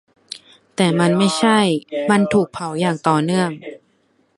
[0.75, 1.59] แต่มันไม่ใช่:
[2.11, 3.49] มันถูกเผาอย่างต่อเนื่อง